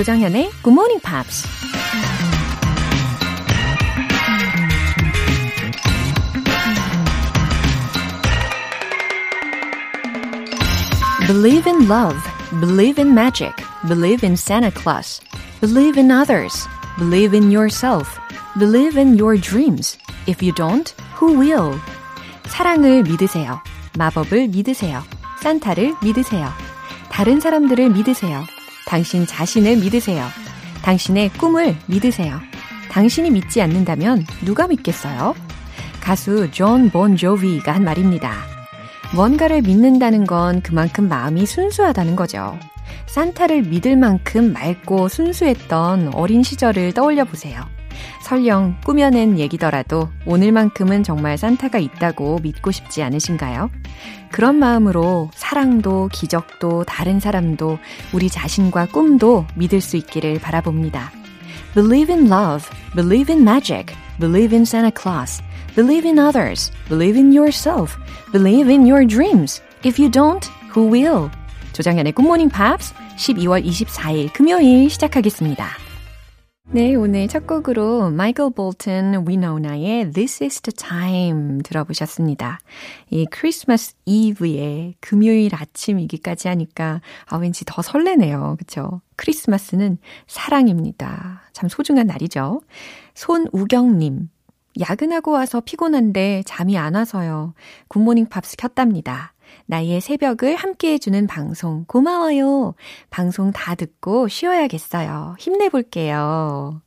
[0.00, 1.46] 조정현의 Good Morning Pops.
[11.26, 12.16] Believe in love.
[12.60, 13.52] Believe in magic.
[13.88, 15.20] Believe in Santa Claus.
[15.60, 16.68] Believe in others.
[16.98, 18.18] Believe in yourself.
[18.58, 19.98] Believe in your dreams.
[20.26, 21.78] If you don't, who will?
[22.46, 23.60] 사랑을 믿으세요.
[23.98, 25.02] 마법을 믿으세요.
[25.40, 26.48] 산타를 믿으세요.
[27.10, 28.44] 다른 사람들을 믿으세요.
[28.91, 30.27] 당신 자신을 믿으세요.
[30.81, 32.41] 당신의 꿈을 믿으세요.
[32.91, 35.33] 당신이 믿지 않는다면 누가 믿겠어요?
[36.01, 38.33] 가수 존 본 조비가 한 말입니다.
[39.15, 42.59] 뭔가를 믿는다는 건 그만큼 마음이 순수하다는 거죠.
[43.05, 47.61] 산타를 믿을 만큼 맑고 순수했던 어린 시절을 떠올려 보세요.
[48.31, 53.69] 설령 꾸며낸 얘기더라도 오늘만큼은 정말 산타가 있다고 믿고 싶지 않으신가요?
[54.31, 57.77] 그런 마음으로 사랑도 기적도 다른 사람도
[58.13, 61.11] 우리 자신과 꿈도 믿을 수 있기를 바라봅니다.
[61.73, 65.43] Believe in love, believe in magic, believe in Santa Claus,
[65.75, 67.97] believe in others, believe in yourself,
[68.31, 69.61] believe in your dreams.
[69.83, 71.29] If you don't, who will?
[71.73, 75.90] 조장현의 굿모닝 팝스 12월 24일 금요일 시작하겠습니다.
[76.73, 82.59] 네, 오늘 첫 곡으로 마이클 볼튼 위노나의 This is the time 들어보셨습니다.
[83.09, 88.55] 이 크리스마스 이브의 금요일 아침이기까지 하니까 아 왠지 더 설레네요.
[88.57, 89.01] 그쵸?
[89.17, 91.41] 크리스마스는 사랑입니다.
[91.51, 92.61] 참 소중한 날이죠.
[93.15, 94.29] 손우경 님.
[94.79, 97.53] 야근하고 와서 피곤한데 잠이 안 와서요.
[97.89, 99.30] 굿모닝 팝스 켰답니다.
[99.71, 102.73] 나의 새벽을 함께 해주는 방송 고마워요.
[103.09, 105.37] 방송 다 듣고 쉬어야겠어요.
[105.39, 106.81] 힘내볼게요.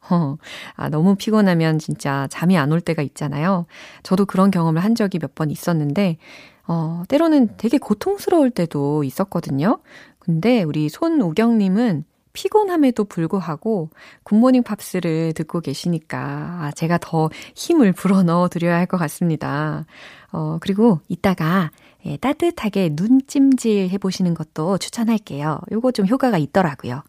[0.77, 3.65] 아, 너무 피곤하면 진짜 잠이 안 올 때가 있잖아요.
[4.03, 6.19] 저도 그런 경험을 한 적이 몇 번 있었는데,
[6.67, 9.79] 어, 때로는 되게 고통스러울 때도 있었거든요.
[10.19, 13.91] 근데 우리 손우경님은 피곤함에도 불구하고
[14.25, 19.87] 굿모닝 팝스를 듣고 계시니까 아, 제가 더 힘을 불어넣어 드려야 할 것 같습니다.
[20.33, 21.71] 어, 그리고 이따가
[22.07, 25.61] 예, 따뜻하게 눈찜질 해보시는 것도 추천할게요.
[25.73, 27.03] 요거 좀 효과가 있더라고요.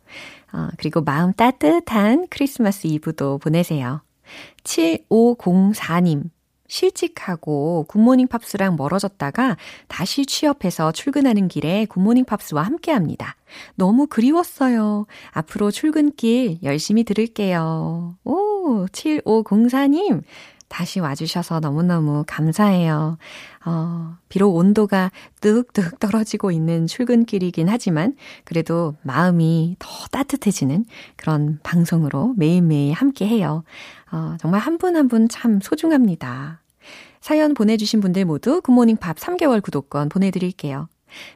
[0.53, 4.01] 어, 그리고 마음 따뜻한 크리스마스 이브도 보내세요.
[4.63, 6.29] 7504님.
[6.67, 9.55] 실직하고 굿모닝 팝스랑 멀어졌다가
[9.87, 13.35] 다시 취업해서 출근하는 길에 굿모닝 팝스와 함께 합니다.
[13.75, 15.05] 너무 그리웠어요.
[15.31, 18.15] 앞으로 출근길 열심히 들을게요.
[18.23, 20.23] 오, 7504님.
[20.67, 23.17] 다시 와주셔서 너무너무 감사해요.
[23.65, 25.11] 어, 비록 온도가
[25.41, 33.63] 뚝뚝 떨어지고 있는 출근길이긴 하지만 그래도 마음이 더 따뜻해지는 그런 방송으로 매일매일 함께 해요.
[34.11, 36.61] 어, 정말 한 분 한 분 참 소중합니다.
[37.21, 40.87] 사연 보내주신 분들 모두 굿모닝 팝 3개월 구독권 보내드릴게요.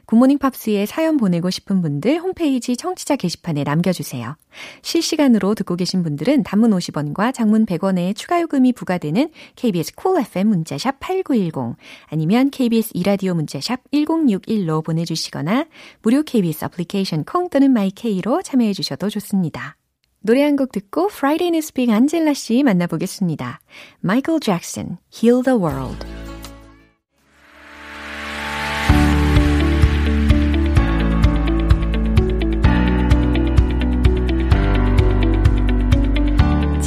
[0.06, 4.36] 굿모닝 팝스에 사연 보내고 싶은 분들 홈페이지 청취자 게시판에 남겨주세요.
[4.82, 10.48] 실시간으로 듣고 계신 분들은 단문 50원과 장문 100원의 추가 요금이 부과되는 KBS 콜 cool FM
[10.48, 11.76] 문자샵 8910
[12.06, 15.66] 아니면 KBS 이라디오 문자샵 1061로 보내주시거나
[16.02, 19.76] 무료 KBS 애플리케이션 콩 또는 마이케이로 참여해 주셔도 좋습니다.
[20.22, 23.60] 노래 한 곡 듣고 Friday Newspeak 안젤라 씨 만나보겠습니다.
[24.04, 26.29] Michael Jackson, Heal the World.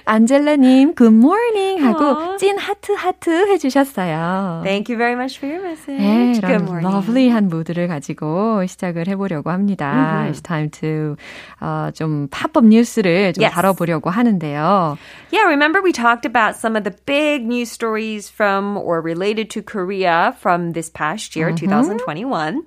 [0.05, 4.63] 안젤라님, good morning 하고 찐 하트 하트 해주셨어요.
[4.65, 5.99] Thank you very much for your message.
[5.99, 6.83] 네, good morning.
[6.83, 9.93] 러블리한 무드를 가지고 시작을 해보려고 합니다.
[9.93, 10.31] Mm-hmm.
[10.31, 11.17] It's time to
[11.63, 13.55] uh, 좀 팝업 뉴스를 좀 yes.
[13.55, 14.99] 다뤄보려고 하는데요.
[15.31, 19.63] Yeah, remember we talked about some of the big news stories from or related to
[19.63, 21.67] Korea from this past year, mm-hmm.
[21.67, 22.63] 2021.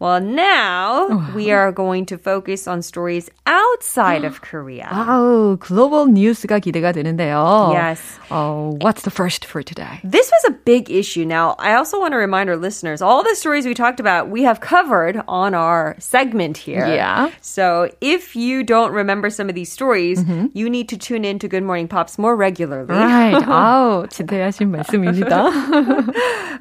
[0.00, 4.88] Well, now we are going to focus on stories outside of Korea.
[4.92, 7.72] 와우, 글로벌 뉴스가 기대가 되는데요.
[7.72, 8.00] Yes.
[8.30, 10.00] Oh, what's the first for today?
[10.04, 11.24] This was a big issue.
[11.24, 14.42] Now, I also want to remind our listeners all the stories we talked about, we
[14.42, 16.86] have covered on our segment here.
[16.86, 17.30] Yeah.
[17.40, 20.22] So if you don't remember some of these stories,
[20.52, 22.94] you need to tune in to Good Morning Pops more regularly.
[22.94, 23.42] Right.
[23.46, 25.50] 아우, 지대하신 말씀입니다.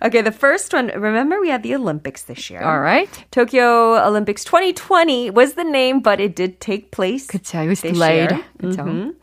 [0.04, 2.62] Okay, the first one, remember we had the Olympics this year.
[2.62, 3.10] All right.
[3.32, 7.28] Tokyo Olympics 2020 was the name, but it did take place.
[7.28, 8.32] 그쵸, it was this delayed.
[8.32, 8.42] year.
[8.60, 8.84] 그쵸.
[8.84, 9.14] Mhm.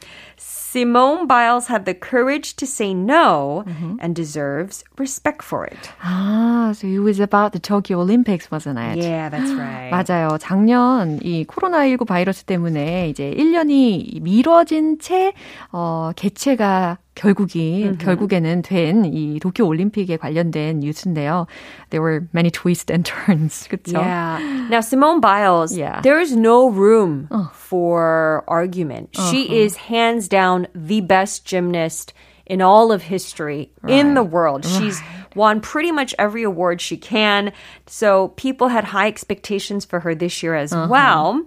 [0.73, 3.63] Simone Biles had the courage to say no
[4.01, 5.91] and deserves respect for it.
[6.03, 8.97] Ah, so it was about the Tokyo Olympics, wasn't it?
[8.97, 9.93] Yeah, that's right.
[9.93, 10.39] 맞아요.
[10.41, 15.35] 작년 이 코로나19 바이러스 때문에 이제 1년이 미뤄진 채,
[15.73, 21.47] 어, 개최가 결국이, 결국에는 된 이 도쿄 올림픽에 관련된 뉴스인데요.
[21.91, 23.69] There were many twists and turns.
[23.69, 23.99] 그쵸?
[24.01, 24.39] Yeah.
[24.71, 26.01] Now, Simone Biles, Yeah.
[26.03, 29.11] there is no room for argument.
[29.31, 32.13] She is hands down the best gymnast
[32.47, 34.65] in all of history in the world.
[34.67, 35.01] She's
[35.37, 37.53] won pretty much every award she can.
[37.87, 41.41] So people had high expectations for her this year as well.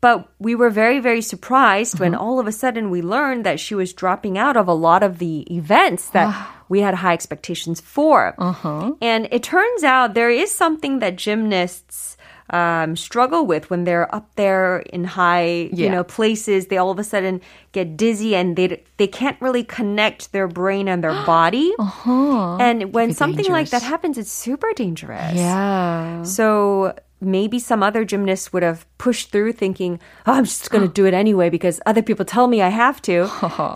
[0.00, 3.74] But we were very, very surprised when all of a sudden we learned that she
[3.74, 6.28] was dropping out of a lot of the events that
[6.70, 8.34] we had high expectations for.
[9.02, 12.16] And it turns out there is something that gymnasts
[12.50, 16.66] um, struggle with when they're up there in high, you know, places.
[16.66, 17.40] They all of a sudden
[17.72, 21.72] get dizzy and they they can't really connect their brain and their body.
[21.78, 22.56] Uh-huh.
[22.56, 25.34] And when something like that happens, it's super dangerous.
[25.34, 26.22] Yeah.
[26.24, 29.98] So maybe some other gymnasts would have pushed through thinking,
[30.28, 33.00] oh, I'm just going to do it anyway because other people tell me I have
[33.08, 33.24] to.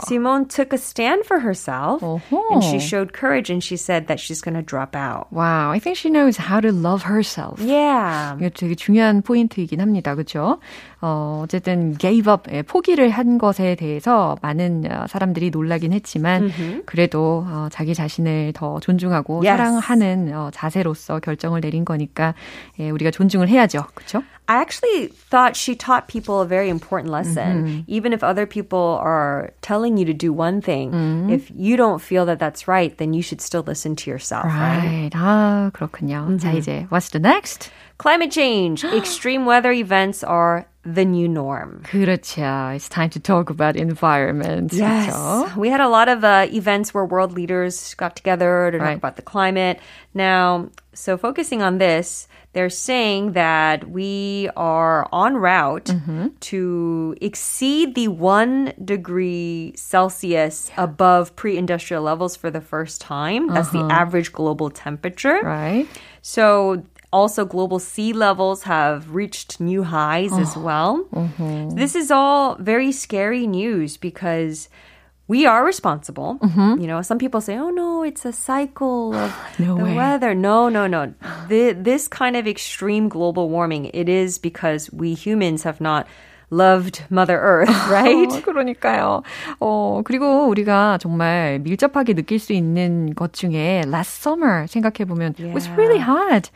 [0.04, 4.42] Simone took a stand for herself and she showed courage and she said that she's
[4.44, 5.32] going to drop out.
[5.32, 7.56] Wow, I think she knows how to love herself.
[7.64, 8.36] Yeah.
[8.36, 10.14] 이게 되게 중요한 포인트이긴 합니다.
[10.14, 10.60] 그렇죠?
[11.00, 16.50] 어, 어쨌든 gave up, 예, 포기를 한 것에 대해서 많은 어, 사람들이 놀라긴 했지만
[16.84, 19.56] 그래도 어, 자기 자신을 더 존중하고 Yes.
[19.56, 22.34] 사랑하는 어, 자세로서 결정을 내린 거니까
[22.78, 23.84] 예, 우리가 존중을 해야죠.
[23.94, 24.22] 그렇죠?
[24.47, 27.85] I actually thought she taught people a very important lesson.
[27.87, 32.25] Even if other people are telling you to do one thing, if you don't feel
[32.25, 34.81] that that's right, then you should still listen to yourself, right?
[34.83, 35.13] Right.
[35.13, 36.39] 아, 그렇군요.
[36.39, 37.69] 자, 이제 what's the next?
[37.99, 41.83] Climate change, extreme weather events are the new norm.
[41.85, 42.73] 그렇죠.
[42.73, 44.73] It's time to talk about environment.
[44.73, 45.13] Yes.
[45.13, 45.57] 그렇죠?
[45.57, 48.97] We had a lot of uh, events where world leaders got together to talk Right.
[48.97, 49.79] about the climate.
[50.15, 56.28] Now, so focusing on this, they're saying that we are en route mm-hmm.
[56.40, 63.48] to exceed the one degree Celsius above pre industrial levels for the first time.
[63.48, 63.92] That's the uh-huh.
[63.92, 65.40] average global temperature.
[65.42, 65.86] Right.
[66.22, 70.60] So also global sea levels have reached new highs as oh.
[70.60, 71.04] well.
[71.12, 71.70] Mm-hmm.
[71.70, 74.68] This is all very scary news because
[75.27, 76.39] we are responsible.
[76.41, 79.29] You know, some people say, "Oh no, it's a cycle of
[79.59, 79.95] No the way.
[79.95, 81.13] weather." No, no, no.
[81.47, 86.07] Thi- this kind of extreme global warming, it is because we humans have not
[86.49, 88.25] loved Mother Earth, right?
[88.27, 89.21] 어, 그러니까요.
[89.61, 95.69] 어, 그리고 우리가 정말 밀접하게 느낄 수 있는 것 중에 last summer 생각해보면 it was
[95.77, 96.49] really hot.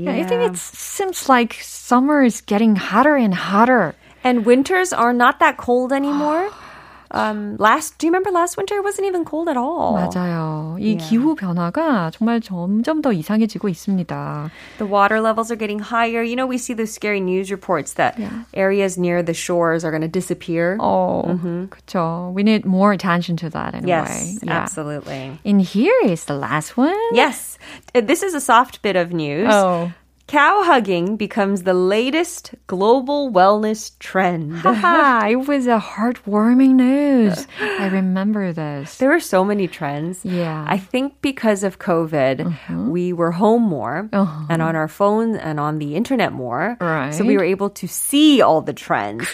[0.00, 0.48] I think Yeah.
[0.48, 3.92] it seems like summer is getting hotter and hotter.
[4.24, 6.48] And winters are not that cold anymore.
[7.10, 8.74] Um, last, do you remember last winter?
[8.74, 9.94] It wasn't even cold at all.
[9.94, 10.74] 맞아요.
[10.80, 10.98] 이 Yeah.
[10.98, 14.50] 기후 변화가 정말 점점 더 이상해지고 있습니다.
[14.78, 16.24] The water levels are getting higher.
[16.24, 18.18] You know, we see those scary news reports that
[18.52, 20.76] areas near the shores are going to disappear.
[20.80, 21.22] 어,
[21.70, 22.32] 그렇죠.
[22.34, 24.34] We need more attention to that in a way.
[24.34, 24.50] yes, Yeah.
[24.66, 25.38] absolutely.
[25.44, 26.98] And here is the last one.
[27.12, 27.58] Yes,
[27.94, 29.46] Uh, this is a soft bit of news.
[29.54, 29.92] Oh.
[30.29, 34.53] Cow hugging becomes the latest global wellness trend.
[34.61, 37.47] Haha, it was a heartwarming news.
[37.59, 38.97] I remember this.
[38.99, 40.23] There were so many trends.
[40.23, 40.65] Yeah.
[40.69, 44.45] I think because of COVID, we were home more Uh-huh.
[44.51, 46.77] and on our phones and on the internet more.
[46.79, 47.09] Right.
[47.11, 49.25] So we were able to see all the trends.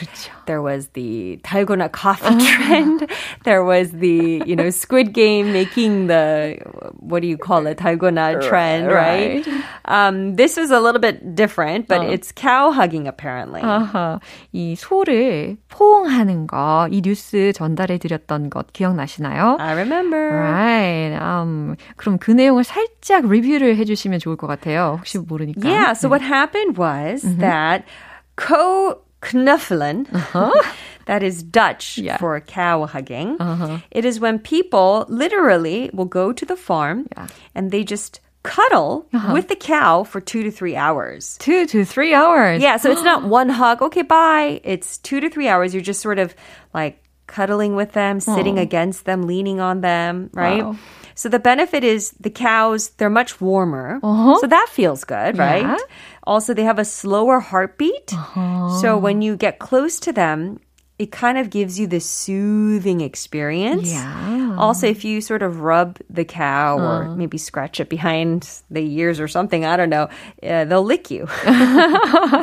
[0.46, 2.40] There was the dalgona coffee Uh-huh.
[2.56, 3.08] trend.
[3.44, 6.58] There was the, you know, Squid Game making the,
[6.98, 9.46] what do you call it, dalgona trend, right?
[9.46, 9.64] right.
[9.86, 11.98] Um, this was a little bit different, Uh.
[11.98, 13.62] but it's cow hugging apparently.
[13.62, 14.20] 아하,
[14.52, 19.56] 이 소를 포옹하는 거, 이 뉴스 전달해 드렸던 것 기억나시나요?
[19.60, 20.18] I remember.
[20.30, 21.12] Right.
[21.20, 24.96] Um, 그럼 그 내용을 살짝 리뷰를 해주시면 좋을 것 같아요.
[24.98, 25.60] 혹시 모르니까.
[25.68, 27.84] Yeah, so what happened was that
[28.36, 30.07] co knuffelen,
[31.05, 32.17] that is Dutch Yeah.
[32.17, 33.37] for cow hugging,
[33.91, 37.27] it is when people literally will go to the farm Yeah.
[37.53, 39.33] and they just cuddle uh-huh.
[39.33, 41.35] with the cow for two to three hours.
[41.39, 42.61] Two to three hours.
[42.61, 44.61] Yeah, so it's not one hug, okay, bye.
[44.63, 45.73] It's two to three hours.
[45.73, 46.35] You're just sort of
[46.73, 48.61] like cuddling with them, sitting oh.
[48.61, 50.63] against them, leaning on them, right?
[50.63, 50.77] Wow.
[51.15, 53.99] So the benefit is the cows, they're much warmer.
[54.03, 54.37] Uh-huh.
[54.39, 55.63] So that feels good, right?
[55.63, 55.77] Yeah.
[56.27, 58.13] Also, they have a slower heartbeat.
[58.13, 58.81] Uh-huh.
[58.81, 60.59] So when you get close to them,
[61.00, 63.90] it kind of gives you this soothing experience.
[63.90, 64.54] Yeah.
[64.58, 66.82] Also, if you sort of rub the cow uh.
[66.82, 70.10] or maybe scratch it behind the ears or something, I don't know,
[70.42, 71.24] uh, they'll lick you.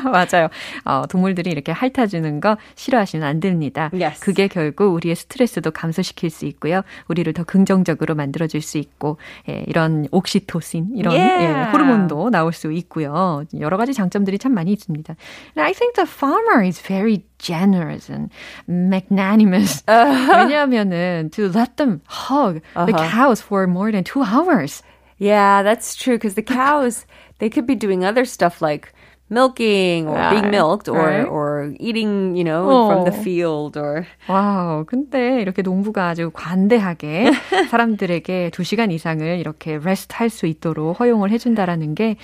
[0.10, 0.50] 맞아요.
[0.86, 3.92] 어, 동물들이 이렇게 핥아주는 거 싫어하시면 안 됩니다.
[3.94, 4.22] Yes.
[4.22, 6.82] 그게 결국 우리의 스트레스도 감소시킬 수 있고요.
[7.10, 11.46] 우리를 더 긍정적으로 만들어줄 수 있고, 예, 이런 옥시토신, 이런 yeah.
[11.46, 13.44] 예, 호르몬도 나올 수 있고요.
[13.60, 15.16] 여러 가지 장점들이 참 많이 있습니다.
[15.56, 18.32] And I think the farmer is very generous and
[18.68, 19.84] magnanimous.
[19.88, 20.46] Uh-huh.
[20.46, 22.86] 왜냐하면은 to let them hug uh-huh.
[22.86, 24.84] the cows for more than two hours.
[25.18, 27.06] Yeah, that's true because the cows
[27.40, 28.94] they could be doing other stuff like
[29.30, 31.26] milking or being milked or right.
[31.26, 32.88] or eating, you know, 어.
[32.92, 34.86] from the field or 와우.
[34.86, 37.32] 근데 이렇게 농부가 아주 관대하게
[37.70, 42.16] 사람들에게 2시간 이상을 이렇게 레스트 할 수 있도록 허용을 해 준다라는 게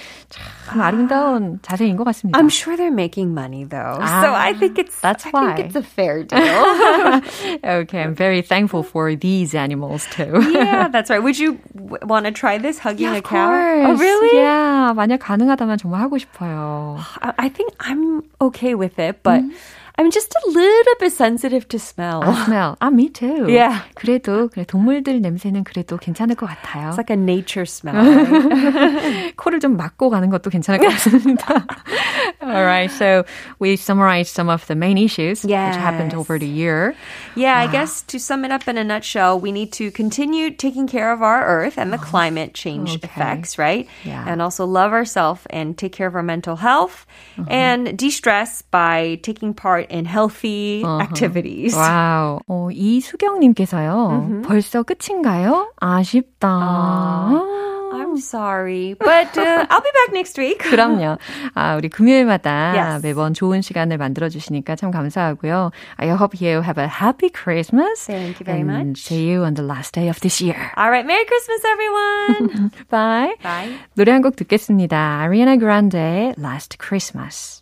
[0.68, 2.38] 참 아름다운 자세인 것 같습니다.
[2.40, 3.98] I'm sure they're making money though.
[4.02, 5.56] 아, so I think it's that's I why.
[5.56, 6.42] think it's a fair deal.
[7.84, 10.42] okay, I'm very thankful for these animals too.
[10.52, 11.22] yeah, that's right.
[11.22, 13.48] Would you w- want to try this hugging yeah, a cow?
[13.48, 13.88] Course.
[13.88, 14.38] Oh, really?
[14.40, 16.98] Yeah, 만약 가능하다면 정말 하고 싶어요.
[17.38, 19.78] I think I'm okay with it, but mm-hmm.
[19.98, 22.24] I'm just a little bit sensitive to smell.
[22.24, 22.76] 아, smell.
[22.82, 23.46] 아, me too.
[23.48, 23.82] Yeah.
[23.96, 26.90] 그래도 그래 동물들 냄새는 그래도 괜찮을 것 같아요.
[26.90, 27.96] It's like a nature smell.
[27.96, 29.36] Right?
[29.38, 31.66] 코를 좀 막고 가는 것도 괜찮을 것 같습니다.
[32.42, 32.90] All right.
[32.90, 33.24] So
[33.60, 35.76] we summarized some of the main issues yes.
[35.76, 36.96] which happened over the year.
[37.36, 40.88] Yeah, I guess to sum it up in a nutshell, we need to continue taking
[40.88, 43.08] care of our earth and the climate change okay.
[43.08, 43.88] effects, right?
[44.04, 44.26] Yeah.
[44.28, 47.06] And also love ourselves and take care of our mental health
[47.38, 47.48] uh-huh.
[47.50, 51.02] and de-stress by taking part in healthy uh-huh.
[51.02, 51.76] activities.
[51.76, 52.40] 와우.
[52.48, 53.94] 어, 이수경님께서요.
[53.94, 54.42] Mm-hmm.
[54.44, 55.72] 벌써 끝인가요?
[55.80, 56.48] 아쉽다.
[57.32, 57.64] Uh,
[57.94, 60.60] I'm sorry, but uh, I'll be back next week.
[60.60, 61.18] 그럼요.
[61.56, 63.02] 아, 우리 금요일마다 yes.
[63.04, 65.72] 매번 좋은 시간을 만들어 주시니까 참 감사하고요.
[65.98, 68.06] I hope you have a happy Christmas.
[68.06, 69.04] Thank you very and much.
[69.04, 70.72] See you on the last day of this year.
[70.76, 72.72] All right, Merry Christmas, everyone.
[72.90, 73.36] Bye.
[73.42, 73.78] Bye.
[73.96, 75.22] 노래 한 곡 듣겠습니다.
[75.22, 77.62] Ariana Grande, Last Christmas.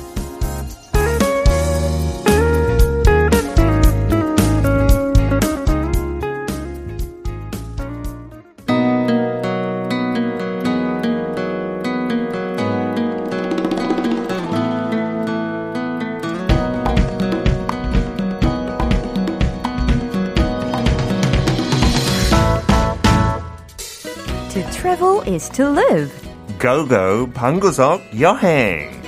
[25.26, 26.10] is to live.
[26.58, 28.99] Go go 방구석 여행.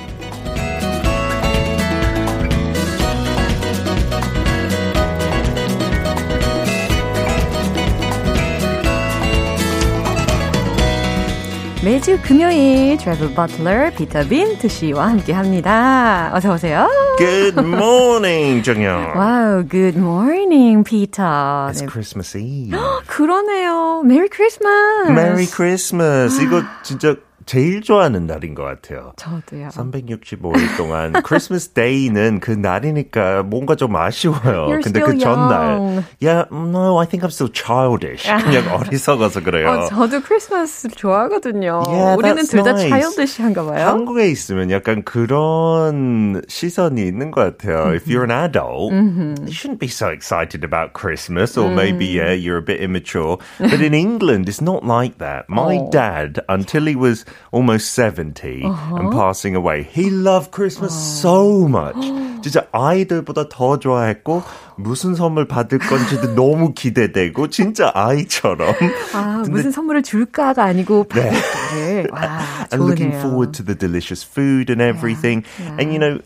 [11.83, 16.31] 매주 금요일 트래블 버틀러 피터 빈트 씨와 함께합니다.
[16.33, 16.87] 어서 오세요.
[17.17, 19.11] Good morning, 정영.
[19.17, 21.67] 와우, good morning, Peter.
[21.69, 21.87] It's 네.
[21.91, 22.77] Christmas Eve.
[23.07, 24.01] 그러네요.
[24.05, 25.11] Merry Christmas.
[25.11, 26.41] Merry Christmas.
[26.41, 29.13] 이거 진짜 제일 좋아하는 날인 것 같아요.
[29.17, 29.69] 저도요.
[29.69, 34.67] 365일 동안 크리스마스 데이는 그 날이니까 뭔가 좀 아쉬워요.
[34.67, 38.23] You're 근데 그 전날, yeah, no, I think I'm still childish.
[38.27, 39.69] 그냥 어리석어서 그래요.
[39.69, 41.83] 어, 저도 크리스마스 좋아하거든요.
[41.88, 42.89] Yeah, 우리는 둘다 nice.
[42.89, 43.88] childish한가 봐요.
[43.88, 47.93] 한국에 있으면 약간 그런 시선이 있는 것 같아요.
[47.93, 49.45] If you're an adult, mm-hmm.
[49.45, 53.38] you shouldn't be so excited about Christmas, or maybe yeah, you're a bit immature.
[53.59, 55.50] But in England, it's not like that.
[55.50, 55.89] My oh.
[55.91, 58.97] dad, until he was almost 70 uh-huh.
[58.97, 59.82] and passing away.
[59.82, 61.97] He loved Christmas so much.
[62.42, 64.42] 진짜 아이들보다 더 좋아했고
[64.76, 68.75] 무슨 선물 받을 건지도 너무 기대되고 진짜 아이처럼.
[69.14, 71.38] 아, 무슨 선물을 줄까가 아니고 받을까를.
[71.75, 72.06] 네.
[72.11, 72.40] 와,
[72.73, 75.44] and looking forward to the delicious food and everything.
[75.58, 75.76] Yeah, yeah.
[75.80, 76.20] And you know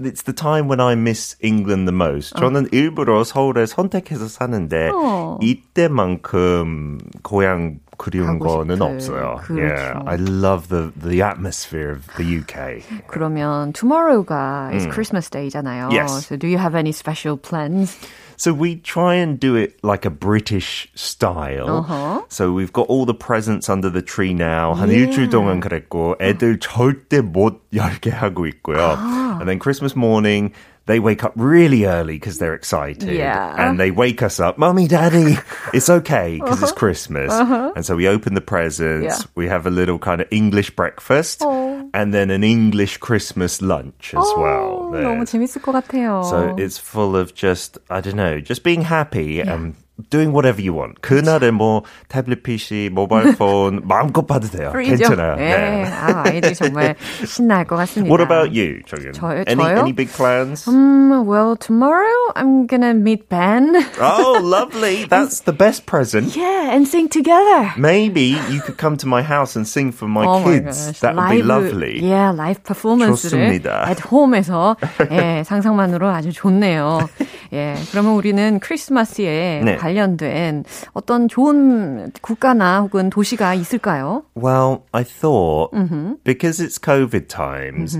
[0.00, 2.34] it's the time when I miss England the most.
[2.36, 5.38] 저는 일부러 서울에 선택해서 사는데 어.
[5.42, 8.86] 이때만큼 고향 그리운 가고 거는 싶을.
[8.86, 9.36] 없어요.
[9.42, 9.74] 그렇죠.
[9.74, 12.82] Yeah, I love the the atmosphere of the UK.
[13.08, 15.90] 그러면 tomorrow가 is Christmas Day잖아요.
[15.90, 15.92] Mm.
[15.92, 16.26] Yes.
[16.26, 17.98] So do you have any special plans?
[18.42, 21.78] So we try and do it like a British style.
[21.82, 22.22] Uh-huh.
[22.28, 24.74] So we've got all the presents under the tree now.
[24.74, 28.96] 한 일주일 동안 그랬고 애들 절대 못 열게 하고 있고요.
[28.96, 29.38] Ah.
[29.40, 30.52] And then Christmas morning
[30.86, 33.12] they wake up really early because they're excited.
[33.12, 33.54] Yeah.
[33.58, 35.36] And they wake us up, Mummy, Daddy,
[35.74, 37.30] it's okay because it's Christmas.
[37.30, 39.12] And so we open the presents.
[39.12, 39.24] Uh-huh.
[39.26, 39.30] Yeah.
[39.36, 41.81] We have a little kind of English breakfast Oh.
[41.94, 44.90] and then an English Christmas lunch as well.
[44.90, 46.22] 어, 너무 There's- 재밌을 것 같아요.
[46.24, 49.74] so it's full of just I don't know, just being happy and
[50.10, 51.00] doing whatever you want.
[51.00, 54.70] 그날에 뭐 태블릿 PC, 모바일 폰 마음껏 봐도 돼요.
[54.72, 54.94] 프리죠?
[55.08, 55.34] 괜찮아요.
[55.36, 55.56] 네.
[55.56, 55.84] 네.
[55.90, 56.94] 아, 아이들이 정말
[57.26, 58.08] 신나할 것 같습니다.
[58.08, 59.12] What about you, 정연?
[59.12, 59.42] 저요?
[59.48, 59.78] Any 저요?
[59.78, 60.68] any big plans?
[60.68, 63.74] Um, well, tomorrow I'm gonna meet Ben.
[64.00, 65.04] oh, lovely.
[65.10, 66.36] That's the best present.
[66.36, 67.72] yeah, and sing together.
[67.76, 70.94] Maybe you could come to my house and sing for my Oh my kids.
[70.94, 71.00] gosh.
[71.00, 71.98] that would be 라이브, lovely.
[72.06, 73.90] Yeah, 라이브 퍼포먼스를 좋습니다.
[73.90, 74.76] at home에서
[75.10, 77.08] 예, 상상만으로 아주 좋네요.
[77.52, 79.76] 예, 그러면 우리는 크리스마스에 네.
[79.82, 84.22] 관련된 어떤 좋은 국가나 혹은 도시가 있을까요?
[84.34, 86.14] Well, I thought Mm-hmm.
[86.24, 87.96] because it's COVID times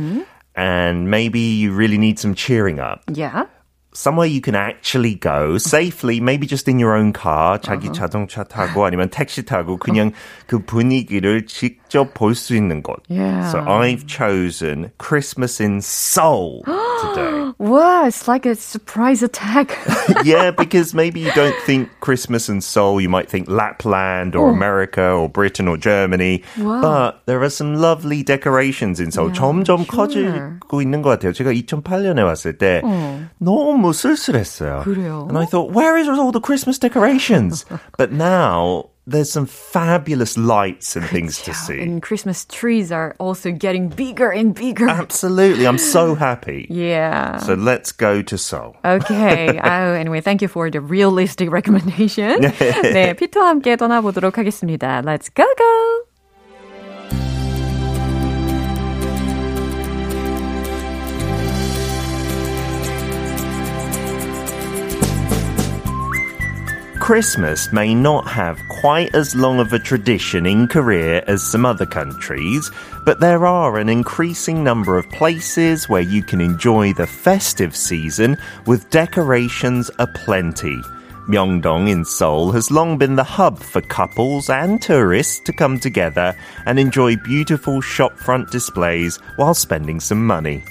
[0.56, 3.02] and maybe you really need some cheering up.
[3.12, 3.44] Yeah.
[3.94, 7.92] somewhere you can actually go safely, maybe just in your own car, 자기 Uh-huh.
[8.06, 10.12] 자동차 타고 아니면 택시 타고 그냥
[10.46, 13.00] 그 분위기를 직접 볼 수 있는 곳.
[13.08, 13.50] Yeah.
[13.50, 17.52] So I've chosen Christmas in Seoul today.
[17.58, 19.74] Wow, it's like a surprise attack.
[20.24, 25.10] yeah, because maybe you don't think Christmas in Seoul, you might think Lapland or America
[25.10, 26.42] or Britain or Germany.
[26.60, 26.64] Oh.
[26.68, 26.80] Wow.
[26.82, 29.30] But there are some lovely decorations in Seoul.
[29.32, 29.90] Yeah, 점점 sure.
[29.90, 31.32] 커지고 있는 것 같아요.
[31.32, 32.82] 제가 2008년에 왔을 때
[33.40, 34.80] 너무 쓸쓸했어요.
[34.80, 34.82] 어.
[34.84, 35.26] 그래요?
[35.28, 37.64] And I thought, where is all the Christmas decorations?
[37.96, 41.80] but now there's some fabulous lights and things to see.
[41.80, 44.88] and Christmas trees are also getting bigger and bigger.
[44.88, 45.66] Absolutely.
[45.66, 46.66] I'm so happy.
[46.68, 47.38] yeah.
[47.38, 48.76] So let's go to Seoul.
[48.84, 49.58] Okay.
[49.62, 52.40] oh, anyway, thank you for the realistic recommendation.
[52.42, 55.02] 네, 피터와 함께 떠나보도록 하겠습니다.
[55.02, 55.81] Let's go go.
[67.03, 71.85] Christmas may not have quite as long of a tradition in Korea as some other
[71.85, 72.71] countries,
[73.03, 78.37] but there are an increasing number of places where you can enjoy the festive season
[78.67, 80.81] with decorations aplenty.
[81.27, 86.33] Myeongdong in Seoul has long been the hub for couples and tourists to come together
[86.65, 90.63] and enjoy beautiful shopfront displays while spending some money.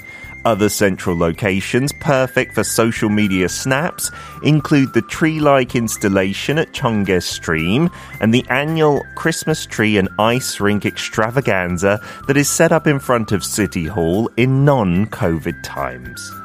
[0.45, 4.11] Other central locations perfect for social media snaps
[4.43, 10.59] include the tree like installation at Cheonggye Stream and the annual Christmas tree and ice
[10.59, 16.42] rink extravaganza that is set up in front of City Hall in non COVID times.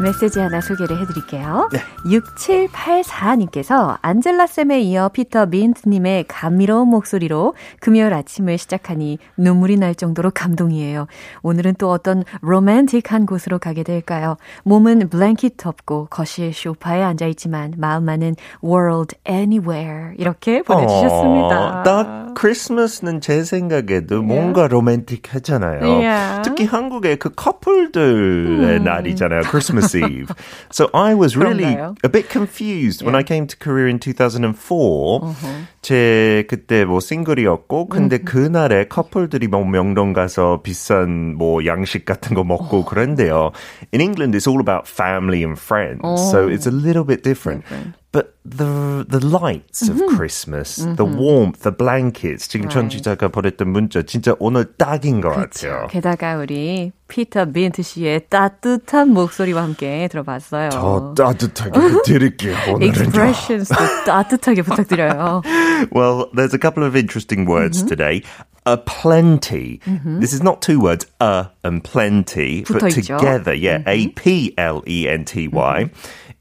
[0.00, 1.68] 메시지 하나 소개를 해드릴게요.
[2.04, 11.06] 6784님께서 안젤라쌤에 이어 피터 민트님의 감미로운 목소리로 금요일 아침을 시작하니 눈물이 날 정도로 감동이에요.
[11.42, 14.36] 오늘은 또 어떤 로맨틱한 곳으로 가게 될까요?
[14.64, 21.80] 몸은 블랭킷 덮고 거실 소파에 앉아있지만 마음만은 world anywhere 이렇게 보내주셨습니다.
[21.80, 25.82] 어, 딱 크리스마스는 제 생각에도 뭔가 로맨틱하잖아요.
[25.82, 26.42] Yeah.
[26.42, 29.42] 특히 한국의 그 커플들의 날이잖아요.
[29.42, 30.31] Christmas Eve.
[30.71, 31.95] So I was really 그런가요?
[32.03, 35.35] a bit confused when I came to Korea in 2004.
[35.81, 42.43] 제 그때 뭐 싱글이었고 근데 그날에 커플들이 뭐 명동 가서 비싼 뭐 양식 같은 거
[42.43, 43.51] 먹고 그런데요.
[43.93, 46.01] In England it's all about family and friends.
[46.31, 47.63] So it's a little bit different.
[48.11, 52.47] But the the lights of Christmas, the warmth, the blankets.
[52.47, 55.87] 지금 전 지자가 보냈던 문자 진짜 오늘 딱인 것 같아요.
[55.91, 60.69] 게다가 우리 피터 민트 씨의 따뜻한 목소리와 함께 들어봤어요.
[60.69, 61.71] 더 따뜻하게
[62.05, 62.87] 드릴게요 오늘은.
[62.87, 65.41] expressions도 따뜻하게 부탁드려요.
[65.93, 67.89] Well, there's a couple of interesting words Mm-hmm.
[67.89, 68.21] today.
[68.67, 69.79] A plenty.
[70.19, 73.17] This is not two words, a and plenty, but 붙어있죠.
[73.19, 73.89] together, yeah, Mm-hmm.
[73.89, 75.91] A P L E N T Y.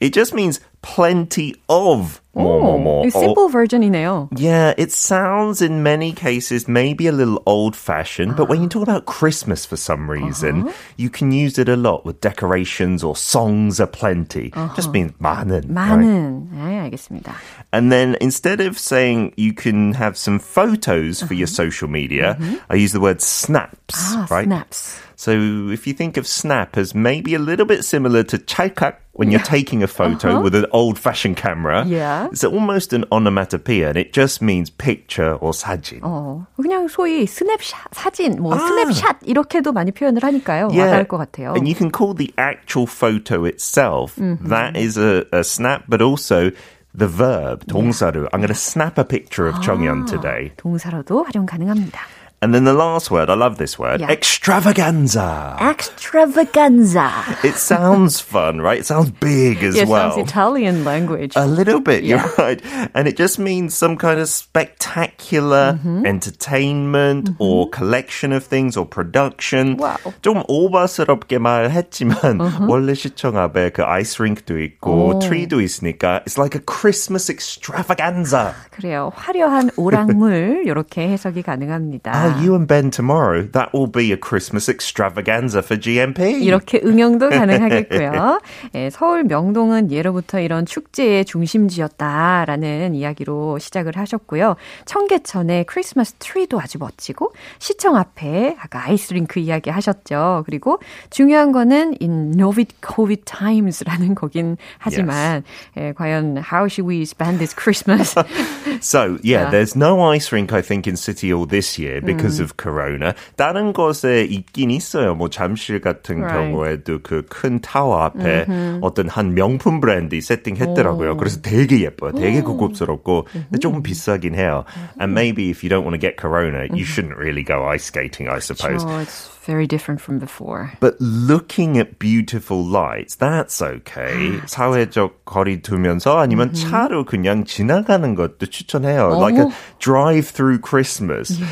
[0.00, 3.06] It just means plenty of more, more, more.
[3.06, 4.28] 이 simple version이네요.
[4.36, 8.82] Yeah, it sounds in many cases maybe a little old fashioned, but when you talk
[8.82, 10.72] about Christmas for some reason, Uh-huh.
[10.98, 14.52] you can use it a lot with decorations or songs aplenty.
[14.76, 15.64] Just means 많은.
[15.72, 15.98] right?
[15.98, 16.50] 많은.
[16.52, 17.32] 네, 알겠습니다.
[17.72, 22.36] And then instead of saying you can have some photos for your social media,
[22.68, 24.44] I use the word snaps, 아, right?
[24.44, 24.98] snaps.
[25.18, 29.30] So if you think of snap as maybe a little bit similar to 찰칵 when
[29.30, 30.40] you're taking a photo uh-huh.
[30.42, 32.26] with an old-fashioned camera, yeah.
[32.32, 36.00] it's almost an onomatopoeia, and it just means picture or 사진.
[36.02, 38.58] 어, 그냥 소위 스냅샷, 사진, 뭐 아.
[38.58, 40.68] 스냅샷 이렇게도 많이 표현을 하니까요.
[40.72, 40.90] yeah.
[40.90, 41.54] 와닿을 것 같아요.
[41.54, 44.48] And you can call the actual photo itself mm-hmm.
[44.48, 46.50] that is a, a snap, but also
[46.92, 50.52] the verb 동사로 I'm going to snap a picture of Chongyeon today.
[50.56, 52.00] 동사로도 활용 가능합니다.
[52.44, 54.10] And then the last word, I love this word, yeah.
[54.10, 55.56] extravaganza.
[55.58, 57.10] Extravaganza.
[57.42, 58.80] It sounds fun, right?
[58.80, 60.10] It sounds big as yeah, well.
[60.10, 61.32] It sounds Italian language.
[61.36, 62.20] A little bit, yeah.
[62.20, 62.60] you're right.
[62.92, 66.04] And it just means some kind of spectacular mm-hmm.
[66.04, 67.42] entertainment mm-hmm.
[67.42, 69.78] or collection of things or production.
[69.78, 69.96] Wow.
[70.20, 72.68] 좀 오버스럽게 말했지만 uh-huh.
[72.68, 75.18] 원래 시청 앞에 그 아이스링크도 있고 oh.
[75.18, 78.52] 트리도 있으니까 it's like a Christmas extravaganza.
[78.70, 79.12] 그래요.
[79.14, 82.27] 화려한 오락물 이렇게 해석이 가능합니다.
[82.42, 83.42] you and Ben tomorrow.
[83.52, 86.42] That will be a Christmas extravaganza for GMP.
[86.42, 88.40] 이렇게 응용도 가능하겠고요.
[88.74, 94.56] 예, 서울 명동은 예로부터 이런 축제의 중심지였다라는 이야기로 시작을 하셨고요.
[94.84, 100.42] 청계천에 크리스마스 트리도 아주 멋지고 시청 앞에 아까 아이스링크 이야기 하셨죠.
[100.46, 100.80] 그리고
[101.10, 105.42] 중요한 거는 in Novit COVID times라는 거긴 하지만
[105.76, 105.78] yes.
[105.78, 108.14] 예, 과연 how should we spend this Christmas?
[108.80, 112.17] so yeah, yeah, there's no ice rink I think in City Hall this year because
[112.18, 112.42] 음.
[112.42, 113.12] of corona.
[113.36, 115.14] 다른 곳에 있긴 있어요.
[115.14, 116.34] 뭐 잠실 같은 right.
[116.50, 118.78] 경우에도 그 큰 타워 앞에 mm-hmm.
[118.82, 121.12] 어떤 한 명품 브랜드 세팅했더라고요.
[121.12, 121.16] 오.
[121.16, 122.12] 그래서 되게 예뻐요.
[122.12, 124.64] 되게 고급스럽고 근데 조금 비싸긴 해요.
[125.00, 128.28] And maybe if you don't want to get corona, you shouldn't really go ice skating,
[128.28, 128.82] I suppose.
[128.82, 130.72] Sure, it's very different from before.
[130.80, 134.40] But looking at beautiful lights, that's okay.
[134.46, 136.70] 사회적 거리 두면서 아니면 mm-hmm.
[136.70, 139.18] 차로 그냥 지나가는 것도 추천해요.
[139.20, 141.38] Like a drive-through Christmas.
[141.38, 141.48] Yeah.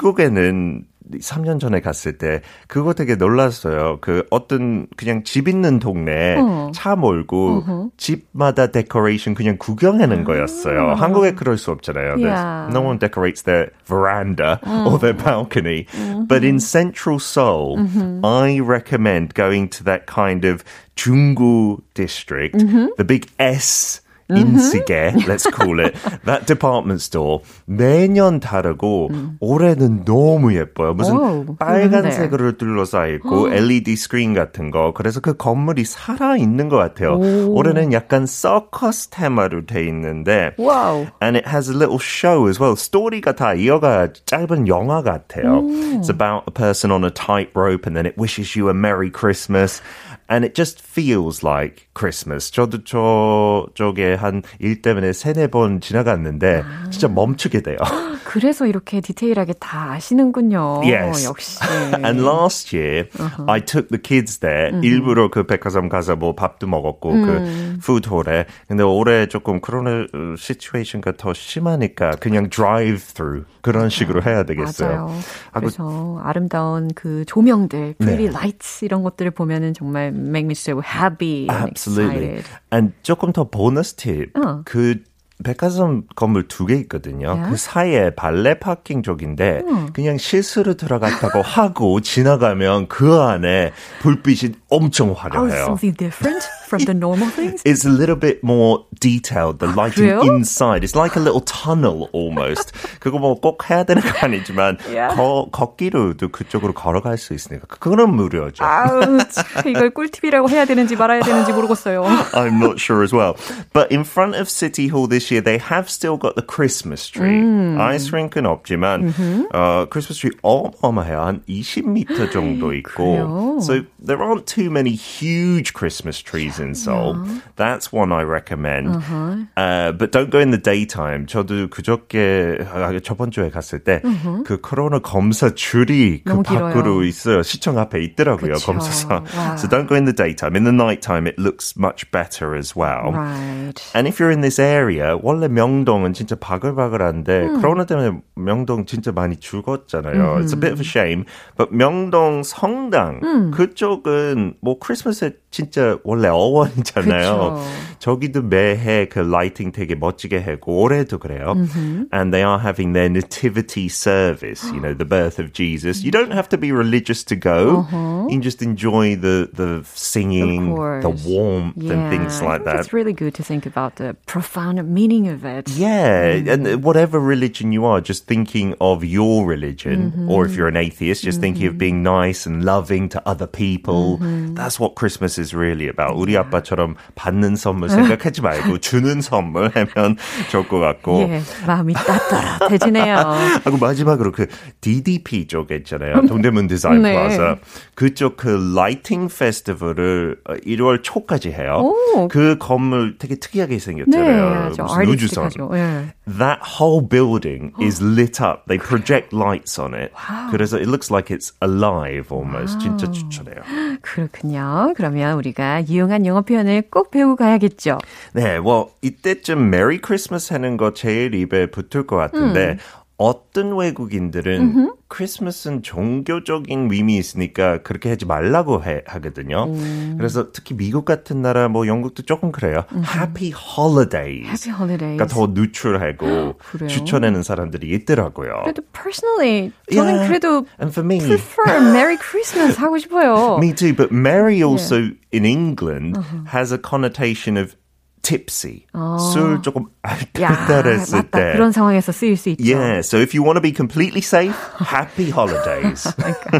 [0.00, 3.98] 미국에는 3년 전에 갔을 때 그거 되게 놀랐어요.
[4.00, 6.70] 그 어떤 그냥 집 있는 동네 어.
[6.72, 7.90] 차 몰고 uh-huh.
[7.96, 10.78] 집마다 데코레이션 그냥 구경하는 거였어요.
[10.78, 10.96] uh-huh.
[10.96, 12.16] 한국에 그럴 수 없잖아요.
[12.18, 12.68] Yeah.
[12.70, 14.88] No one decorates their veranda uh-huh.
[14.88, 15.86] or their balcony.
[16.28, 17.78] But in central Seoul,
[18.22, 20.62] I recommend going to that kind of
[20.94, 22.58] 중구 district,
[22.96, 25.29] the big S 인시계, mm-hmm.
[25.29, 25.93] let's call it,
[26.25, 29.37] that department store 매년 다르고 음.
[29.39, 30.95] 올해는 너무 예뻐요.
[30.95, 34.93] 무슨 오, 빨간색으로 둘러싸 있고 LED 스크린 같은 거.
[34.93, 37.17] 그래서 그 건물이 살아 있는 것 같아요.
[37.17, 37.53] 오.
[37.55, 41.07] 올해는 약간 서커스 테마로 돼 있는데, wow.
[41.21, 42.75] and it has a little show as well.
[42.75, 45.59] 스토리가 다 이어가 짧은 영화 같아요.
[45.59, 45.69] 오.
[45.69, 49.83] It's about a person on a tightrope, and then it wishes you a Merry Christmas.
[50.30, 52.50] And it just feels like Christmas.
[52.50, 56.90] 저도 저쪽에 한 일 때문에 세네 번 지나갔는데 아.
[56.90, 57.76] 진짜 멈추게 돼요.
[58.24, 60.82] 그래서 이렇게 디테일하게 다 아시는군요.
[60.84, 61.26] Yes.
[61.26, 61.58] 역시.
[62.04, 63.44] And last year, uh-huh.
[63.48, 64.70] I took the kids there.
[64.74, 67.26] uh 일부러 그 백화점 가서 뭐 밥도 먹었고 음.
[67.26, 68.46] 그 푸드홀에.
[68.68, 75.06] 근데 올해 조금 코로나 시츄에이션가 더 심하니까 그냥 drive through 그런 식으로 해야 되겠어요.
[75.06, 75.20] 맞아요.
[75.54, 78.30] 그래서 아름다운 그 조명들, pretty 네.
[78.30, 82.28] lights 이런 것들을 보면은 정말 make me so happy Absolutely.
[82.28, 82.44] and.
[82.72, 84.30] And 조금 더 보너스 팁.
[84.36, 84.62] 어.
[84.64, 85.02] 그
[85.42, 87.28] 백화점 건물 두 개 있거든요.
[87.32, 87.50] Yeah.
[87.50, 89.88] 그 사이에 발레 파킹 쪽인데 음.
[89.94, 95.48] 그냥 실수로 들어갔다고 하고 지나가면 그 안에 불빛이 엄청 화려해요.
[95.48, 97.61] Oh, something different from the normal things?
[97.65, 99.59] It's a little bit more detailed.
[99.59, 100.21] The lighting 그래요?
[100.25, 100.83] inside.
[100.83, 102.71] It's like a little tunnel almost.
[102.99, 105.15] 그거 뭐 꼭 해야 되는 거 아니지만 yeah.
[105.15, 108.63] 거, 걷기로도 그쪽으로 걸어갈 수 있으니까 그거는 무료죠.
[108.63, 109.19] 아우,
[109.67, 112.03] 이걸 꿀팁이라고 해야 되는지 말아야 되는지 모르겠어요.
[112.33, 113.35] I'm not sure as well.
[113.73, 117.39] But in front of City Hall this year, they have still got the Christmas tree.
[117.41, 117.77] 음.
[117.79, 119.13] 아이스링크는 없지만
[119.53, 121.21] 어, Christmas tree 어마어마해요.
[121.21, 123.59] 한 20m 정도 있고.
[123.61, 127.16] So there aren't too many huge Christmas trees in Seoul.
[127.16, 127.40] Yeah.
[127.56, 128.96] That's one I recommend.
[128.96, 129.36] Uh-huh.
[129.56, 131.26] Uh, but don't go in the daytime.
[131.26, 132.58] 저도 그저께
[133.02, 134.60] 저번 주에 갔을 때그 uh-huh.
[134.60, 137.42] 코로나 검사 줄이 그 밖으로 있어요.
[137.42, 138.54] 시청 앞에 있더라고요.
[138.54, 138.66] 그쵸.
[138.66, 139.22] 검사사.
[139.34, 139.56] Wow.
[139.56, 140.56] So don't go in the daytime.
[140.56, 143.12] In the nighttime, it looks much better as well.
[143.12, 143.78] Right.
[143.94, 147.60] And if you're in this area, 원래 명동은 진짜 바글바글한데 음.
[147.60, 150.36] 코로나 때문에 명동 진짜 많이 죽었잖아요.
[150.36, 150.42] 음.
[150.42, 151.24] It's a bit of a shame.
[151.56, 153.50] But 명동 성당 음.
[153.50, 157.53] 그쪽은 뭐 크리스마스에 진짜 원래 어 원이잖아요.
[157.53, 157.95] 그쵸.
[157.99, 161.55] 저기도 매해 그 라이팅 되게 멋지게 하고 올해도 그래요.
[161.55, 162.05] Mm-hmm.
[162.13, 166.03] And they are having their nativity service, you know, the birth of Jesus.
[166.03, 167.79] You don't have to be religious to go.
[167.79, 168.29] Uh-huh.
[168.29, 172.77] You can just enjoy the the singing, the warmth yeah, and things like that.
[172.77, 175.69] It's really good to think about the profound meaning of it.
[175.69, 176.51] Yeah, mm.
[176.51, 180.29] and whatever religion you are, just thinking of your religion, mm-hmm.
[180.29, 181.41] or if you're an atheist, just mm-hmm.
[181.41, 184.19] thinking of being nice and loving to other people.
[184.19, 184.53] Mm-hmm.
[184.53, 186.13] That's what Christmas is really about.
[186.15, 190.16] 우리 아빠처럼 받는 선물 생각하지 말고 주는 선물 하면
[190.50, 191.20] 좋을 것 같고.
[191.20, 193.16] 예, 마음이 따뜻해지네요.
[193.64, 194.46] 하고 마지막으로 그
[194.80, 196.26] DDP 쪽에 있잖아요.
[196.26, 197.14] 동대문 디자인 네.
[197.14, 197.58] 플라자.
[197.94, 201.92] 그쪽 그 라이팅 페스티벌을 1월 초까지 해요.
[202.16, 202.28] 오.
[202.28, 204.70] 그 건물 되게 특이하게 생겼잖아요.
[204.76, 205.50] 네, 무슨 우주선.
[205.72, 206.14] 네.
[206.26, 208.66] That whole building is lit up.
[208.66, 210.12] They project lights on it.
[210.14, 210.50] Wow.
[210.50, 212.78] 그래서 it looks like it's alive almost.
[212.78, 212.96] Wow.
[212.96, 213.62] 진짜 추천해요.
[214.02, 214.94] 그렇군요.
[214.96, 217.98] 그러면 우리가 유용한 영어 표현을 꼭 배우고 가야겠죠.
[218.32, 222.76] 네, well 이때쯤 메리 크리스마스 하는 거 제일 입에 붙을 것 같은데 음.
[223.20, 224.94] 어떤 외국인들은 음흠.
[225.08, 229.64] 크리스마스는 종교적인 의미 있으니까 그렇게 하지 말라고 해, 하거든요.
[229.64, 230.14] 음.
[230.16, 232.84] 그래서 특히 미국 같은 나라 뭐 영국도 조금 그래요.
[232.92, 233.04] 음흠.
[233.04, 234.48] Happy Holidays.
[234.48, 235.18] Happy Holidays.
[235.18, 236.54] 그러니까 더 누출하고
[236.88, 238.62] 추천하는 사람들이 있더라고요.
[238.64, 240.26] 그래도 personally 저는 yeah.
[240.26, 243.58] 그래도 And for me, prefer Merry Christmas 하고 싶어요.
[243.58, 245.12] me too, but Merry also yeah.
[245.30, 246.48] in England uh-huh.
[246.48, 247.76] has a connotation of
[248.21, 248.87] tipsy.
[248.91, 249.19] 어.
[249.19, 251.51] 술 조금 알딸딸했을 때.
[251.53, 252.63] 그런 상황에서 쓰일 수 있죠.
[252.75, 256.09] Yeah, so if you want to be completely safe, happy holidays.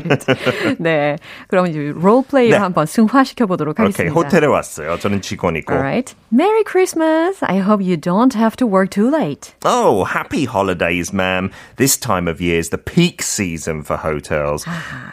[0.78, 1.16] 네,
[1.48, 2.62] 그럼 이제 롤플레이를 네.
[2.62, 4.04] 한번 승화시켜 보도록 하겠습니다.
[4.04, 5.00] Okay, 호텔에 왔어요.
[5.00, 5.74] 저는 직원이고.
[5.74, 6.14] Alright.
[6.32, 7.42] Merry Christmas.
[7.42, 9.56] I hope you don't have to work too late.
[9.66, 11.50] Oh, happy holidays, ma'am.
[11.78, 14.66] This time of year is the peak season for hotels.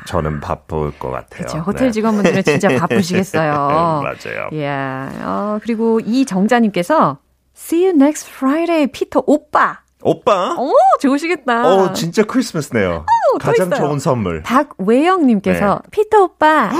[0.07, 1.49] 저는 바쁠 것 같아요.
[1.49, 1.59] 그렇죠.
[1.65, 4.03] 호텔 직원분들은 진짜 바쁘시겠어요.
[4.05, 4.49] 맞아요.
[4.53, 5.17] Yeah.
[5.25, 7.18] 어, 그리고 이 정 자님께서
[7.56, 9.80] See you next Friday, 피터 오빠.
[10.04, 10.56] 오빠?
[10.60, 11.66] 오, 좋으시겠다.
[11.68, 13.06] 어, 진짜 크리스마스네요.
[13.34, 14.44] 오, 가장 좋은 선물.
[14.44, 15.90] 박외영님께서 네.
[15.90, 16.72] 피터 오빠.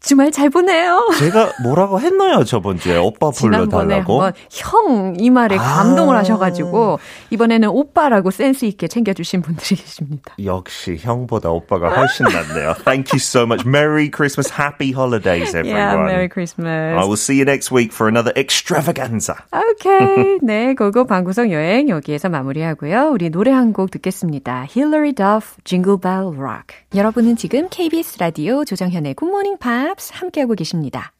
[0.00, 1.10] 주말 잘 보내요.
[1.18, 4.22] 제가 뭐라고 했나요 저번 주에 오빠 불러달라고?
[4.50, 6.98] 형 이 말에 아~ 감동을 하셔가지고
[7.30, 10.34] 이번에는 오빠라고 센스 있게 챙겨주신 분들이 계십니다.
[10.42, 12.74] 역시 형보다 오빠가 훨씬 낫네요.
[12.84, 13.66] Thank you so much.
[13.66, 15.76] Merry Christmas, Happy Holidays, everyone.
[15.76, 16.96] Yeah, Merry Christmas.
[16.96, 19.34] I will see you next week for another extravaganza.
[19.52, 23.10] Okay, 네, 고고 방구석 여행 여기에서 마무리하고요.
[23.12, 24.66] 우리 노래 한 곡 듣겠습니다.
[24.74, 26.76] Hilary Duff, Jingle Bell Rock.
[26.94, 29.58] 여러분은 지금 KBS 라디오 조정현의 굿모닝
[29.90, 31.12] 팝 팝스 함께하고 계십니다.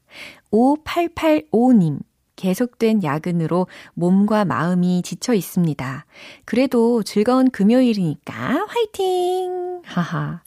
[0.52, 1.98] 5885님.
[2.36, 6.06] 계속된 야근으로 몸과 마음이 지쳐 있습니다.
[6.46, 9.82] 그래도 즐거운 금요일이니까 화이팅!
[9.84, 10.42] 하하.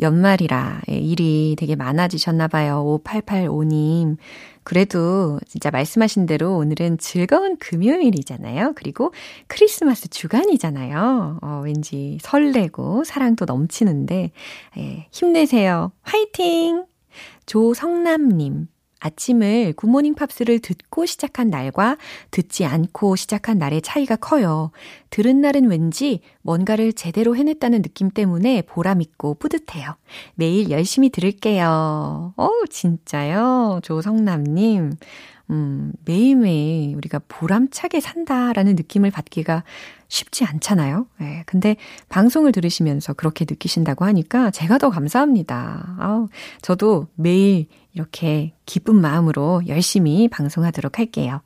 [0.00, 3.00] 연말이라 일이 되게 많아지셨나 봐요.
[3.04, 4.16] 5885님.
[4.64, 8.72] 그래도 진짜 말씀하신 대로 오늘은 즐거운 금요일이잖아요.
[8.74, 9.12] 그리고
[9.46, 11.38] 크리스마스 주간이잖아요.
[11.40, 14.32] 어, 왠지 설레고 사랑도 넘치는데,
[14.76, 15.92] 예, 힘내세요.
[16.02, 16.89] 화이팅!
[17.50, 18.68] 조성남님.
[19.00, 21.96] 아침을 굿모닝 팝스를 듣고 시작한 날과
[22.30, 24.70] 듣지 않고 시작한 날의 차이가 커요.
[25.08, 29.96] 들은 날은 왠지 뭔가를 제대로 해냈다는 느낌 때문에 보람있고 뿌듯해요.
[30.36, 32.34] 매일 열심히 들을게요.
[32.36, 33.80] 어 진짜요?
[33.82, 34.92] 조성남님.
[35.50, 39.64] 음, 매일매일 우리가 보람차게 산다라는 느낌을 받기가
[40.10, 41.06] 쉽지 않잖아요.
[41.22, 41.42] 예.
[41.46, 41.76] 근데
[42.10, 45.96] 방송을 들으시면서 그렇게 느끼신다고 하니까 제가 더 감사합니다.
[45.98, 46.28] 아우,
[46.60, 51.40] 저도 매일 이렇게 기쁜 마음으로 열심히 방송하도록 할게요.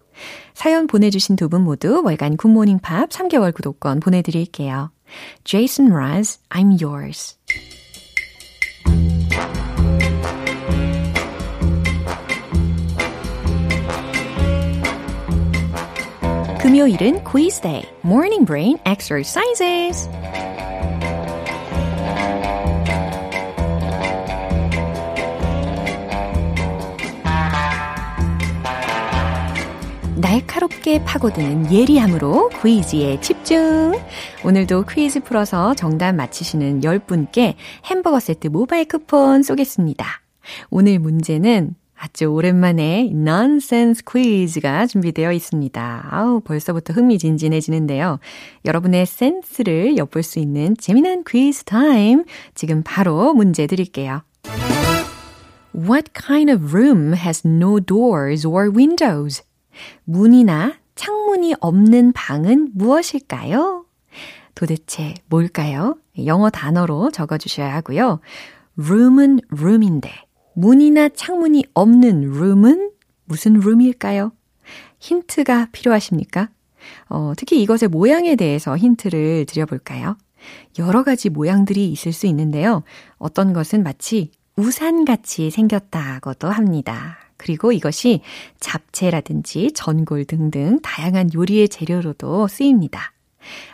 [0.55, 4.90] 사연 보내주신 두 분 모두 월간 굿모닝 팝 3개월 구독권 보내드릴게요.
[5.44, 7.37] Jason Mraz, I'm yours.
[16.74, 20.08] 금요일은 quiz day, morning brain exercises.
[30.16, 33.92] 날카롭게 파고드는 예리함으로 퀴즈에 집중.
[34.44, 40.04] 오늘도 퀴즈 풀어서 정답 맞히시는 10분께 햄버거 세트 모바일 쿠폰 쏘겠습니다.
[40.70, 46.08] 오늘 문제는 아주 오랜만에 nonsense 퀴즈가 준비되어 있습니다.
[46.10, 48.18] 아우, 벌써부터 흥미진진해지는데요.
[48.66, 52.24] 여러분의 센스를 엿볼 수 있는 재미난 퀴즈 타임.
[52.54, 54.20] 지금 바로 문제 드릴게요.
[55.74, 59.42] What kind of room has no doors or windows?
[60.04, 63.86] 문이나 창문이 없는 방은 무엇일까요?
[64.54, 65.96] 도대체 뭘까요?
[66.26, 68.20] 영어 단어로 적어주셔야 하고요.
[68.78, 70.10] room은 room인데
[70.54, 72.90] 문이나 창문이 없는 room은
[73.24, 74.32] 무슨 room일까요?
[74.98, 76.48] 힌트가 필요하십니까?
[77.08, 80.16] 어, 특히 이것의 모양에 대해서 힌트를 드려볼까요?
[80.78, 82.82] 여러 가지 모양들이 있을 수 있는데요.
[83.18, 87.18] 어떤 것은 마치 우산같이 생겼다고도 합니다.
[87.36, 88.20] 그리고 이것이
[88.60, 93.12] 잡채라든지 전골 등등 다양한 요리의 재료로도 쓰입니다.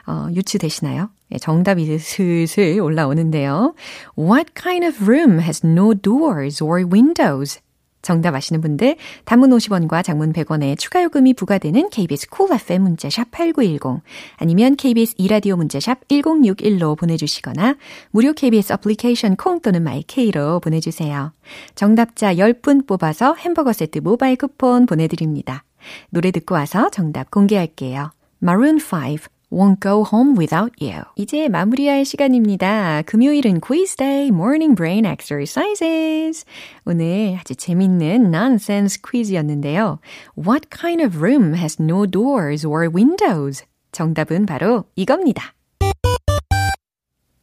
[0.07, 1.11] 어, 유추되시나요?
[1.33, 3.75] 예, 정답이 슬슬 올라오는데요.
[4.19, 7.61] What kind of room has no doors or windows?
[8.03, 13.31] 정답 아시는 분들 단문 50원과 장문 100원의 추가 요금이 부과되는 KBS 쿨 cool FM 문자샵
[13.31, 14.03] 8910
[14.37, 17.77] 아니면 KBS 이라디오 문자샵 1061로 보내주시거나
[18.11, 21.33] 무료 KBS 애플리케이션 콩 또는 마이케이로 보내주세요.
[21.75, 25.65] 정답자 10분 뽑아서 햄버거 세트 모바일 쿠폰 보내드립니다.
[26.11, 28.13] 노래 듣고 와서 정답 공개할게요.
[28.43, 31.03] Maroon 5 Won't go home without you.
[31.17, 33.03] 이제 마무리할 시간입니다.
[33.03, 36.45] 금요일은 quiz day, morning brain exercises.
[36.87, 39.99] 오늘 아주 재밌는 nonsense 퀴즈였는데요.
[40.37, 43.65] What kind of room has no doors or windows?
[43.91, 45.55] 정답은 바로 이겁니다.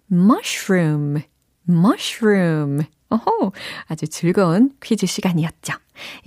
[0.10, 1.24] mushroom,
[1.67, 2.88] mushroom.
[3.10, 3.52] 어호,
[3.86, 5.74] 아주 즐거운 퀴즈 시간이었죠.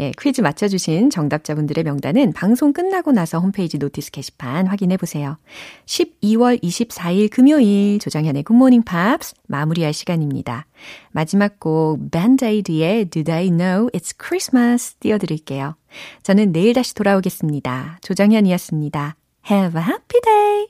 [0.01, 5.37] 예, 퀴즈 맞춰주신 정답자분들의 명단은 방송 끝나고 나서 홈페이지 노티스 게시판 확인해 보세요.
[5.87, 10.67] 12월 24일 금요일 조정현의 굿모닝 팝스 마무리할 시간입니다.
[11.13, 15.77] 마지막 곡 밴드에이드의 Do They Know It's Christmas 띄워드릴게요.
[16.23, 17.99] 저는 내일 다시 돌아오겠습니다.
[18.03, 19.17] 조정현이었습니다.
[19.51, 20.69] Have a happy day!